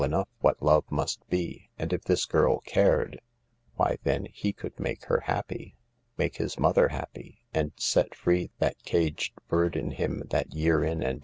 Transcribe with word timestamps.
enough 0.03 0.29
what 0.39 0.63
love 0.63 0.83
must 0.89 1.21
be; 1.29 1.69
and 1.77 1.93
if 1.93 2.01
this 2.05 2.25
girl 2.25 2.57
cared. 2.61 3.21
X 3.79 3.97
hen 4.03 4.25
he 4.33 4.51
could 4.51 4.79
make 4.79 5.05
her 5.05 5.19
happy, 5.25 5.75
make 6.17 6.37
his 6.37 6.57
mother 6.57 6.89
luppy 6.89 7.37
and 7.53 7.71
set 7.77 8.15
free 8.15 8.49
that 8.57 8.81
caged 8.83 9.35
bird 9.47 9.75
in 9.75 9.91
him 9.91 10.23
that 10.31 10.51
year 10.55 10.83
in 10.83 11.03
and 11.03 11.19